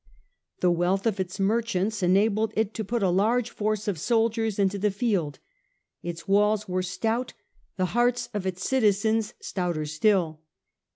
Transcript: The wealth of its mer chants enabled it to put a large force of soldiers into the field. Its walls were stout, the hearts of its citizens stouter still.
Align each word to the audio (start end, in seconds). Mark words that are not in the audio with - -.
The 0.61 0.71
wealth 0.71 1.05
of 1.05 1.19
its 1.19 1.39
mer 1.39 1.61
chants 1.61 2.01
enabled 2.01 2.53
it 2.55 2.73
to 2.73 2.83
put 2.83 3.03
a 3.03 3.09
large 3.11 3.51
force 3.51 3.87
of 3.87 3.99
soldiers 3.99 4.57
into 4.57 4.79
the 4.79 4.89
field. 4.89 5.37
Its 6.01 6.27
walls 6.27 6.67
were 6.67 6.81
stout, 6.81 7.33
the 7.77 7.85
hearts 7.93 8.27
of 8.33 8.47
its 8.47 8.67
citizens 8.67 9.35
stouter 9.39 9.85
still. 9.85 10.41